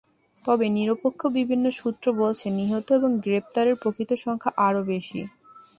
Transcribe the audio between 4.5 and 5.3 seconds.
আরও বেশি।